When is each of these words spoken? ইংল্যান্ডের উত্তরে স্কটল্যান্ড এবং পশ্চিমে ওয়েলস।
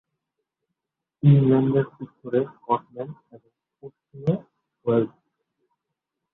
ইংল্যান্ডের 1.23 1.87
উত্তরে 2.03 2.39
স্কটল্যান্ড 2.53 3.13
এবং 3.35 3.51
পশ্চিমে 3.79 4.33
ওয়েলস। 4.85 5.13